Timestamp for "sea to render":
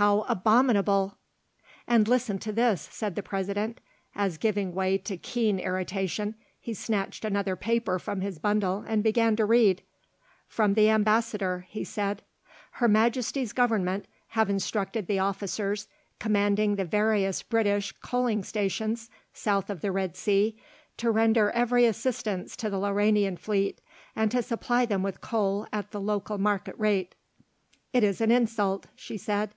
20.16-21.50